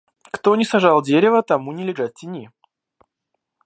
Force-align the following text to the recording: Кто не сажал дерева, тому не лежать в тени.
Кто 0.31 0.55
не 0.55 0.65
сажал 0.65 1.03
дерева, 1.03 1.43
тому 1.43 1.71
не 1.73 1.83
лежать 1.83 2.13
в 2.15 2.19
тени. 2.19 2.49